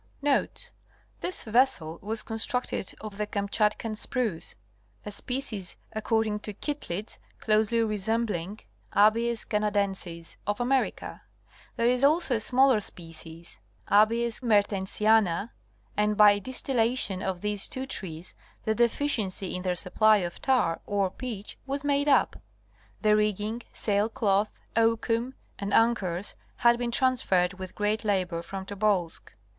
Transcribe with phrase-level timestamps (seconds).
[0.23, 4.55] Notes.—This vessel was constructed of the Kamchatkan spruce,
[5.05, 8.61] a species according to Kittlitz closely resembling
[8.95, 11.21] Abies canadensis of America.
[11.75, 13.59] There is alsoa smaller species,
[13.89, 14.07] A.
[14.07, 15.51] mertensiana,
[15.95, 18.33] and by dis tillation of these two trees
[18.63, 22.41] the deficiency in their supply of tar or pitch was madeup.
[23.03, 29.33] The rigging, sail cloth, oakum and anchors had been transferred with great labor from Tobolsk.